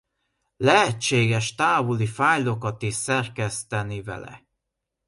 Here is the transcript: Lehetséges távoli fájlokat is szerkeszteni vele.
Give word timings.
Lehetséges 0.57 1.55
távoli 1.55 2.05
fájlokat 2.05 2.81
is 2.81 2.93
szerkeszteni 2.93 4.01
vele. 4.01 4.45